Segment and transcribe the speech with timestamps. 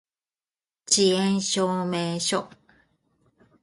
[0.03, 0.03] 遅
[1.13, 2.47] 延証明書